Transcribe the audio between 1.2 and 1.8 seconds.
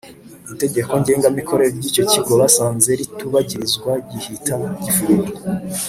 mikorere